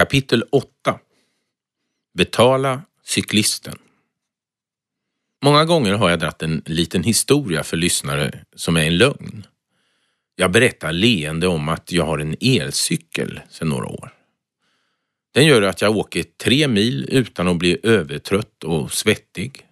[0.00, 0.98] Kapitel 8
[2.14, 3.78] Betala cyklisten.
[5.42, 9.46] Många gånger har jag dratt en liten historia för lyssnare som är en lögn.
[10.36, 14.12] Jag berättar leende om att jag har en elcykel sedan några år.
[15.34, 19.66] Den gör att jag åker tre mil utan att bli övertrött och svettig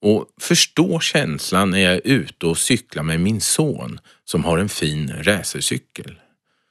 [0.00, 4.68] och förstår känslan när jag är ute och cyklar med min son som har en
[4.68, 6.20] fin racercykel.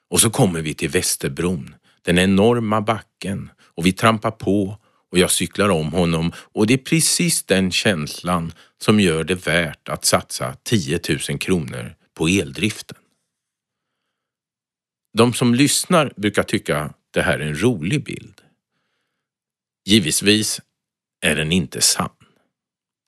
[0.10, 4.78] Och så kommer vi till Västerbron, den enorma backen och vi trampar på
[5.12, 9.90] och jag cyklar om honom och det är precis den känslan som gör det värt
[9.90, 12.98] att satsa 10 000 kronor på eldriften.
[15.18, 18.42] De som lyssnar brukar tycka det här är en rolig bild.
[19.86, 20.62] Givetvis
[21.22, 22.10] är den inte sann.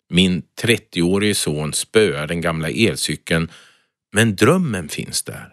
[0.10, 3.52] Min 30-årige son spöar den gamla elcykeln,
[4.12, 5.53] men drömmen finns där.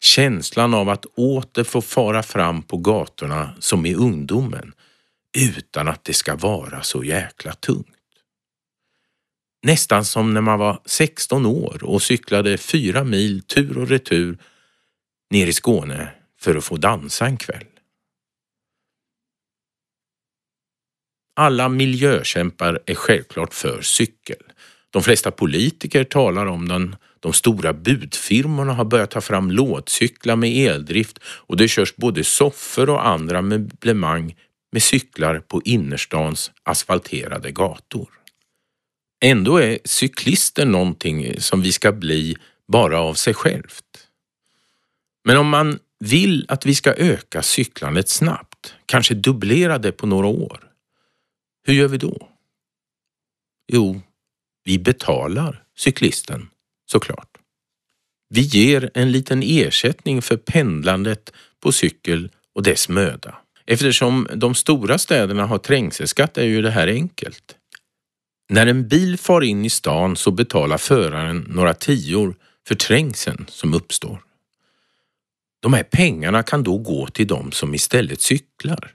[0.00, 4.72] Känslan av att åter få fara fram på gatorna som i ungdomen
[5.38, 7.96] utan att det ska vara så jäkla tungt.
[9.62, 14.38] Nästan som när man var 16 år och cyklade fyra mil tur och retur
[15.30, 16.08] ner i Skåne
[16.40, 17.66] för att få dansa en kväll.
[21.36, 24.42] Alla miljökämpar är självklart för cykel.
[24.90, 26.96] De flesta politiker talar om den.
[27.20, 32.90] De stora budfirmorna har börjat ta fram lådcyklar med eldrift och det körs både soffor
[32.90, 34.36] och andra möblemang
[34.72, 38.08] med cyklar på innerstans asfalterade gator.
[39.20, 42.36] Ändå är cyklister någonting som vi ska bli
[42.68, 44.08] bara av sig självt.
[45.24, 50.26] Men om man vill att vi ska öka cyklandet snabbt, kanske dubblera det på några
[50.26, 50.70] år,
[51.66, 52.28] hur gör vi då?
[53.72, 54.00] Jo,
[54.64, 56.48] vi betalar cyklisten
[56.92, 57.28] såklart.
[58.28, 63.38] Vi ger en liten ersättning för pendlandet på cykel och dess möda.
[63.66, 67.56] Eftersom de stora städerna har trängselskatt är ju det här enkelt.
[68.48, 72.34] När en bil far in i stan så betalar föraren några tior
[72.68, 74.22] för trängseln som uppstår.
[75.60, 78.92] De här pengarna kan då gå till de som istället cyklar.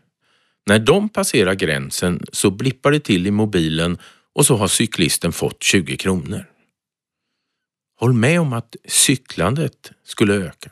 [0.66, 3.97] När de passerar gränsen så blippar det till i mobilen
[4.34, 6.45] och så har cyklisten fått 20 kronor.
[8.00, 10.72] Håll med om att cyklandet skulle öka.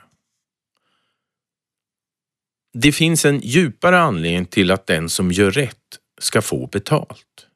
[2.73, 7.47] Det finns en djupare anledning till att den som gör rätt ska få betalt.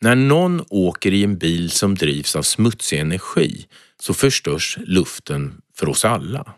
[0.00, 3.66] När någon åker i en bil som drivs av smutsig energi
[4.00, 6.54] så förstörs luften för oss alla.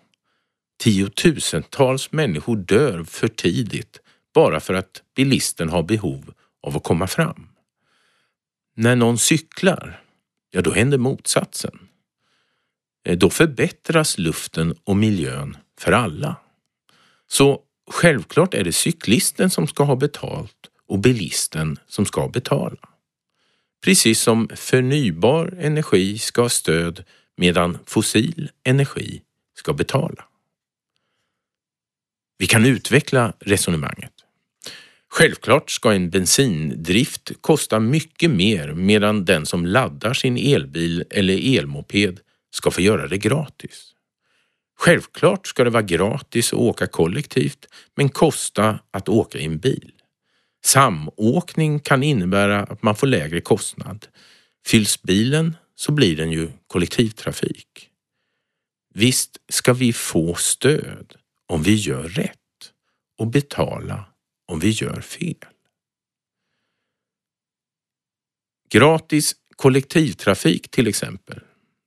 [0.79, 4.01] Tiotusentals människor dör för tidigt
[4.35, 7.49] bara för att bilisten har behov av att komma fram.
[8.75, 10.03] När någon cyklar,
[10.51, 11.89] ja då händer motsatsen.
[13.05, 16.37] Eh, då förbättras luften och miljön för alla.
[17.27, 20.57] Så självklart är det cyklisten som ska ha betalt
[20.89, 22.89] och bilisten som ska betala.
[23.85, 27.05] Precis som förnybar energi ska ha stöd
[27.37, 29.23] medan fossil energi
[29.59, 30.25] ska betala.
[32.39, 34.13] Vi kan utveckla resonemanget.
[35.09, 42.21] Självklart ska en bensindrift kosta mycket mer medan den som laddar sin elbil eller elmoped
[42.55, 43.95] ska få göra det gratis.
[44.79, 49.93] Självklart ska det vara gratis att åka kollektivt men kosta att åka i en bil.
[50.65, 54.07] Samåkning kan innebära att man får lägre kostnad.
[54.67, 57.91] Fylls bilen så blir den ju kollektivtrafik.
[58.95, 61.15] Visst ska vi få stöd
[61.49, 62.39] om vi gör rätt
[63.19, 64.05] och betala
[64.49, 65.37] om vi gör fel.
[68.71, 71.41] Gratis kollektivtrafik till exempel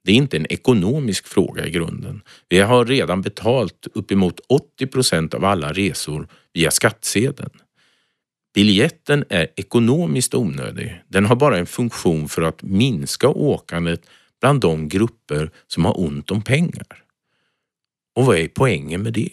[0.06, 2.22] det är inte en ekonomisk fråga i grunden.
[2.50, 7.50] Vi har redan betalt uppemot 80 procent av alla resor via skattsedeln.
[8.54, 11.02] Biljetten är ekonomiskt onödig.
[11.08, 14.10] Den har bara en funktion för att minska åkandet
[14.42, 17.04] bland de grupper som har ont om pengar.
[18.16, 19.32] Och vad är poängen med det?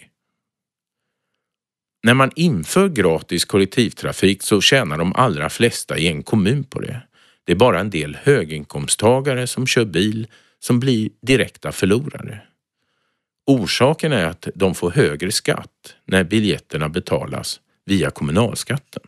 [2.03, 7.03] När man inför gratis kollektivtrafik så tjänar de allra flesta i en kommun på det.
[7.45, 10.27] Det är bara en del höginkomsttagare som kör bil
[10.65, 12.43] som blir direkta förlorare.
[13.47, 19.03] Orsaken är att de får högre skatt när biljetterna betalas via kommunalskatten.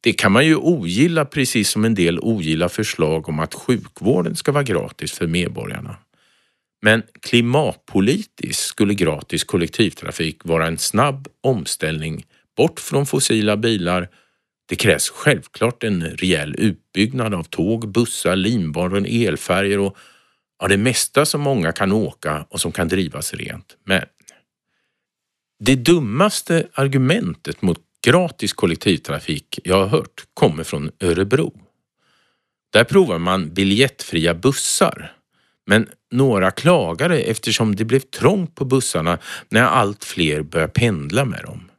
[0.00, 4.52] Det kan man ju ogilla precis som en del ogillar förslag om att sjukvården ska
[4.52, 5.96] vara gratis för medborgarna.
[6.82, 12.26] Men klimatpolitiskt skulle gratis kollektivtrafik vara en snabb omställning
[12.56, 14.08] bort från fossila bilar
[14.66, 19.96] det krävs självklart en rejäl utbyggnad av tåg, bussar, linbanor, elfärger och
[20.60, 23.76] ja, det mesta som många kan åka och som kan drivas rent.
[23.84, 24.02] Men
[25.64, 31.60] Det dummaste argumentet mot gratis kollektivtrafik jag har hört kommer från Örebro.
[32.72, 35.12] Där provar man biljettfria bussar.
[35.66, 39.18] Men några klagade eftersom det blev trångt på bussarna
[39.48, 41.70] när allt fler började pendla med dem.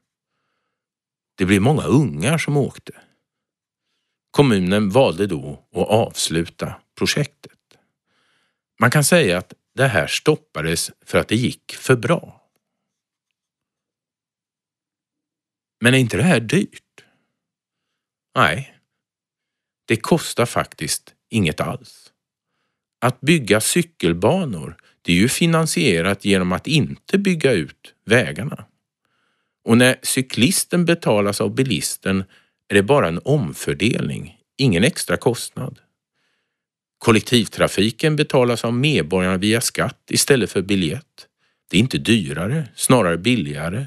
[1.36, 3.02] Det blev många ungar som åkte.
[4.32, 7.52] Kommunen valde då att avsluta projektet.
[8.80, 12.42] Man kan säga att det här stoppades för att det gick för bra.
[15.82, 17.04] Men är inte det här dyrt?
[18.36, 18.78] Nej,
[19.86, 22.14] det kostar faktiskt inget alls.
[23.02, 28.66] Att bygga cykelbanor, det är ju finansierat genom att inte bygga ut vägarna.
[29.66, 32.24] Och när cyklisten betalas av bilisten
[32.68, 35.80] är det bara en omfördelning, ingen extra kostnad.
[36.98, 41.28] Kollektivtrafiken betalas av medborgarna via skatt istället för biljett.
[41.70, 43.86] Det är inte dyrare, snarare billigare.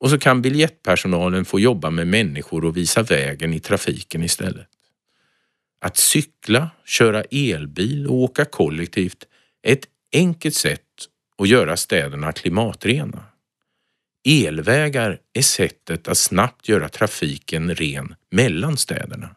[0.00, 4.68] Och så kan biljettpersonalen få jobba med människor och visa vägen i trafiken istället.
[5.80, 9.24] Att cykla, köra elbil och åka kollektivt
[9.62, 10.80] är ett enkelt sätt
[11.38, 13.29] att göra städerna klimatrena.
[14.24, 19.36] Elvägar är sättet att snabbt göra trafiken ren mellan städerna.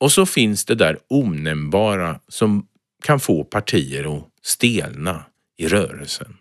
[0.00, 2.66] Och så finns det där onämnbara som
[3.02, 5.24] kan få partier att stelna
[5.56, 6.36] i rörelsen.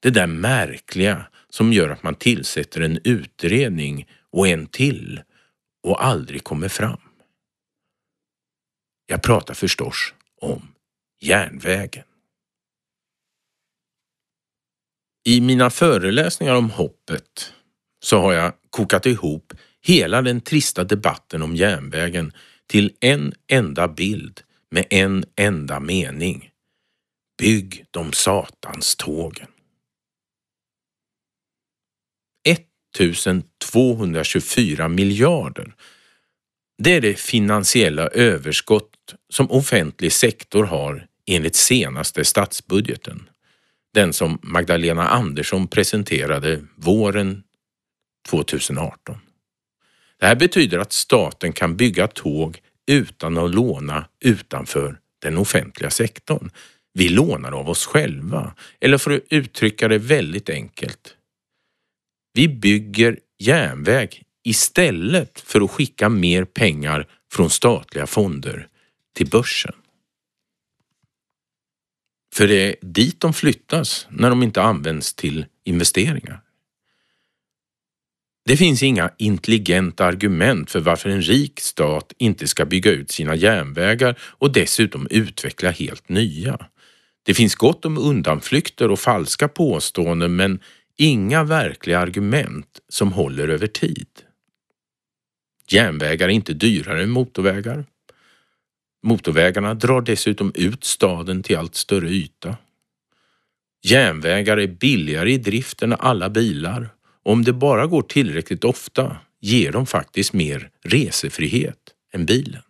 [0.00, 5.22] Det där märkliga som gör att man tillsätter en utredning och en till
[5.82, 7.00] och aldrig kommer fram.
[9.06, 10.68] Jag pratar förstås om
[11.20, 12.04] järnvägen.
[15.24, 17.52] I mina föreläsningar om hoppet
[18.00, 22.32] så har jag kokat ihop hela den trista debatten om järnvägen
[22.66, 26.50] till en enda bild med en enda mening.
[27.38, 29.48] Bygg de satans tågen.
[32.96, 35.74] 1224 miljarder.
[36.82, 43.28] Det är det finansiella överskott som offentlig sektor har enligt senaste statsbudgeten.
[43.98, 47.42] Den som Magdalena Andersson presenterade våren
[48.28, 49.18] 2018.
[50.20, 56.50] Det här betyder att staten kan bygga tåg utan att låna utanför den offentliga sektorn.
[56.94, 58.54] Vi lånar av oss själva.
[58.80, 61.14] Eller för att uttrycka det väldigt enkelt.
[62.32, 68.68] Vi bygger järnväg istället för att skicka mer pengar från statliga fonder
[69.16, 69.74] till börsen.
[72.38, 76.40] För det är dit de flyttas när de inte används till investeringar.
[78.44, 83.34] Det finns inga intelligenta argument för varför en rik stat inte ska bygga ut sina
[83.34, 86.66] järnvägar och dessutom utveckla helt nya.
[87.22, 90.60] Det finns gott om undanflykter och falska påståenden men
[90.96, 94.08] inga verkliga argument som håller över tid.
[95.70, 97.84] Järnvägar är inte dyrare än motorvägar.
[99.02, 102.56] Motorvägarna drar dessutom ut staden till allt större yta.
[103.82, 106.88] Järnvägar är billigare i drift än alla bilar
[107.22, 111.78] om det bara går tillräckligt ofta ger de faktiskt mer resefrihet
[112.12, 112.62] än bilen.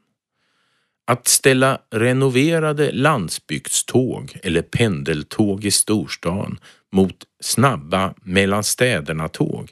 [1.06, 6.58] Att ställa renoverade landsbygdståg eller pendeltåg i storstan
[6.92, 9.70] mot snabba mellan städerna-tåg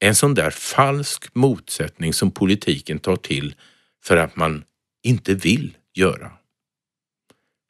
[0.00, 3.54] är en sån där falsk motsättning som politiken tar till
[4.04, 4.64] för att man
[5.02, 6.32] inte vill göra.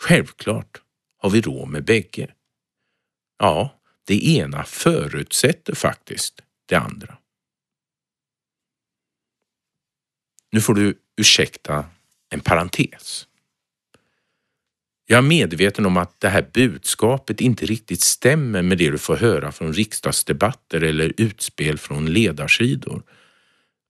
[0.03, 0.83] Självklart
[1.19, 2.35] har vi råd med bägge.
[3.39, 7.19] Ja, det ena förutsätter faktiskt det andra.
[10.53, 11.85] Nu får du ursäkta
[12.29, 13.29] en parentes.
[15.07, 19.17] Jag är medveten om att det här budskapet inte riktigt stämmer med det du får
[19.17, 23.03] höra från riksdagsdebatter eller utspel från ledarsidor.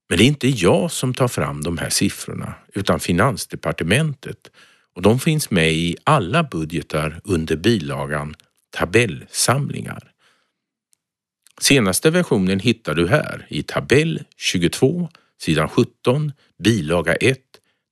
[0.09, 4.51] Men det är inte jag som tar fram de här siffrorna utan Finansdepartementet
[4.95, 8.35] och de finns med i alla budgetar under bilagan
[8.69, 10.11] tabellsamlingar.
[11.61, 15.09] Senaste versionen hittar du här i tabell 22,
[15.41, 16.31] sidan 17,
[16.63, 17.39] bilaga 1,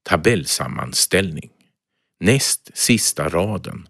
[0.04, 1.52] tabellsammanställning.
[2.20, 3.88] Näst sista raden.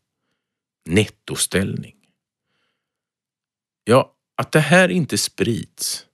[0.86, 1.96] Nettoställning.
[3.84, 6.06] Ja, att det här inte sprids,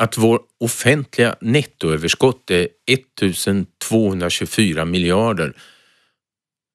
[0.00, 5.56] att vår offentliga nettoöverskott är 1224 miljarder,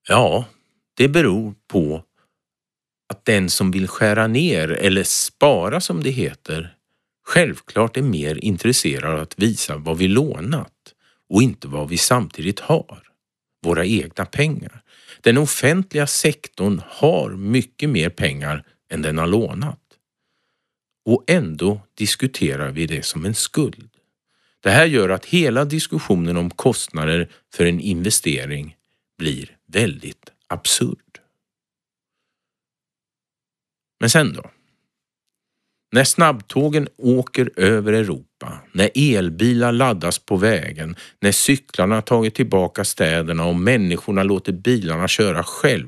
[0.07, 0.45] ja,
[0.97, 2.03] det beror på
[3.09, 6.75] att den som vill skära ner eller spara som det heter
[7.27, 10.93] självklart är mer intresserad av att visa vad vi lånat
[11.29, 13.03] och inte vad vi samtidigt har,
[13.63, 14.81] våra egna pengar.
[15.21, 19.84] Den offentliga sektorn har mycket mer pengar än den har lånat.
[21.05, 23.89] Och ändå diskuterar vi det som en skuld.
[24.59, 28.77] Det här gör att hela diskussionen om kostnader för en investering
[29.17, 31.19] blir väldigt absurd.
[33.99, 34.51] Men sen då?
[35.91, 43.45] När snabbtågen åker över Europa, när elbilar laddas på vägen, när cyklarna tagit tillbaka städerna
[43.45, 45.87] och människorna låter bilarna köra själv,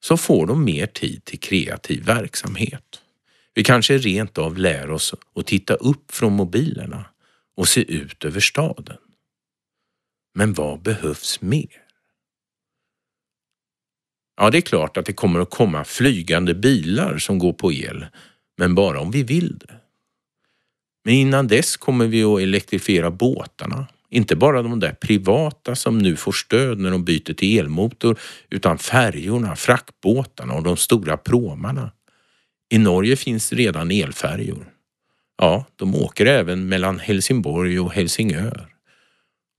[0.00, 3.00] så får de mer tid till kreativ verksamhet.
[3.54, 7.04] Vi kanske rent av lär oss att titta upp från mobilerna
[7.56, 8.96] och se ut över staden.
[10.34, 11.82] Men vad behövs mer?
[14.36, 18.06] Ja, det är klart att det kommer att komma flygande bilar som går på el,
[18.58, 19.74] men bara om vi vill det.
[21.04, 23.86] Men innan dess kommer vi att elektrifiera båtarna.
[24.10, 28.18] Inte bara de där privata som nu får stöd när de byter till elmotor,
[28.50, 31.92] utan färjorna, fraktbåtarna och de stora pråmarna.
[32.72, 34.72] I Norge finns redan elfärjor.
[35.38, 38.74] Ja, de åker även mellan Helsingborg och Helsingör.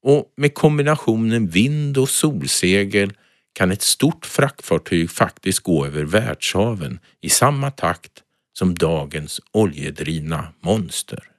[0.03, 3.13] Och med kombinationen vind och solsegel
[3.53, 11.31] kan ett stort fraktfartyg faktiskt gå över världshaven i samma takt som dagens oljedrivna monster.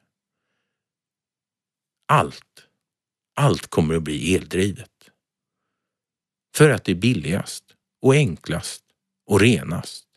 [2.08, 2.66] Allt,
[3.34, 4.90] allt kommer att bli eldrivet.
[6.56, 7.64] För att det är billigast
[8.02, 8.82] och enklast
[9.26, 10.11] och renast.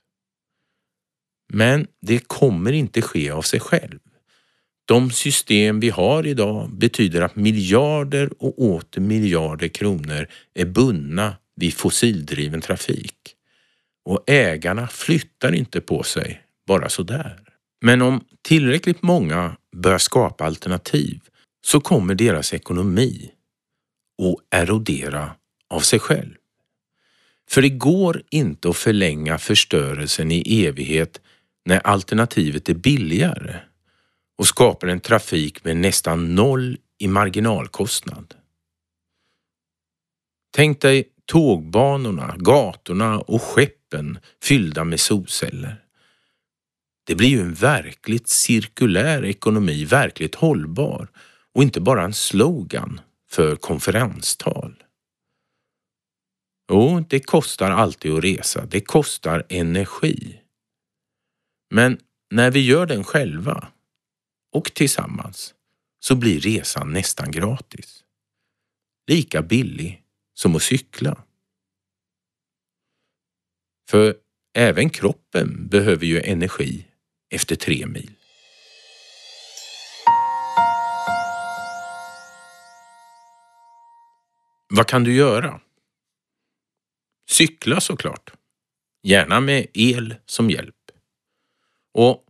[1.55, 3.99] Men det kommer inte ske av sig själv.
[4.85, 11.73] De system vi har idag betyder att miljarder och åter miljarder kronor är bundna vid
[11.73, 13.15] fossildriven trafik.
[14.05, 17.39] Och ägarna flyttar inte på sig bara sådär.
[17.81, 21.19] Men om tillräckligt många börjar skapa alternativ
[21.65, 23.31] så kommer deras ekonomi
[24.21, 25.31] att erodera
[25.69, 26.33] av sig själv.
[27.49, 31.21] För det går inte att förlänga förstörelsen i evighet
[31.65, 33.59] när alternativet är billigare
[34.37, 38.33] och skapar en trafik med nästan noll i marginalkostnad.
[40.55, 45.81] Tänk dig tågbanorna, gatorna och skeppen fyllda med solceller.
[47.03, 51.07] Det blir ju en verkligt cirkulär ekonomi, verkligt hållbar
[51.53, 54.83] och inte bara en slogan för konferenstal.
[56.71, 58.65] Jo, det kostar alltid att resa.
[58.65, 60.41] Det kostar energi.
[61.69, 63.71] Men när vi gör den själva
[64.51, 65.53] och tillsammans
[65.99, 68.03] så blir resan nästan gratis.
[69.07, 70.03] Lika billig
[70.33, 71.23] som att cykla.
[73.89, 74.15] För
[74.53, 76.85] även kroppen behöver ju energi
[77.29, 78.11] efter tre mil.
[84.69, 85.61] Vad kan du göra?
[87.29, 88.33] Cykla såklart.
[89.03, 90.74] Gärna med el som hjälp.
[91.97, 92.23] Och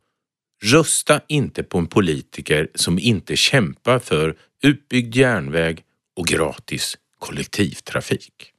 [0.64, 5.84] rösta inte på en politiker som inte kämpar för utbyggd järnväg
[6.16, 8.55] och gratis kollektivtrafik.